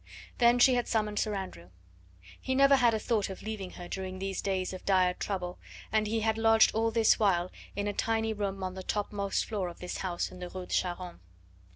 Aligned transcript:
Then 0.39 0.57
she 0.57 0.73
had 0.73 0.87
summoned 0.87 1.19
Sir 1.19 1.35
Andrew. 1.35 1.69
He 2.41 2.55
never 2.55 2.77
had 2.77 2.95
a 2.95 2.99
thought 2.99 3.29
of 3.29 3.43
leaving 3.43 3.73
her 3.73 3.87
during 3.87 4.17
these 4.17 4.41
days 4.41 4.73
of 4.73 4.83
dire 4.83 5.13
trouble, 5.13 5.59
and 5.91 6.07
he 6.07 6.21
had 6.21 6.39
lodged 6.39 6.73
all 6.73 6.89
this 6.89 7.19
while 7.19 7.51
in 7.75 7.85
a 7.85 7.93
tiny 7.93 8.33
room 8.33 8.63
on 8.63 8.73
the 8.73 8.81
top 8.81 9.11
most 9.11 9.45
floor 9.45 9.67
of 9.67 9.77
this 9.77 9.97
house 9.99 10.31
in 10.31 10.39
the 10.39 10.49
Rue 10.49 10.65
de 10.65 10.73
Charonne. 10.73 11.19